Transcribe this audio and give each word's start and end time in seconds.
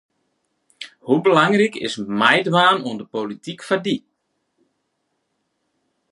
Hoe 0.99 1.21
belangryk 1.25 1.75
is 1.85 1.95
meidwaan 2.17 2.85
oan 2.87 2.99
polityk 3.11 3.59
foar 3.67 3.81
dy? 3.85 3.95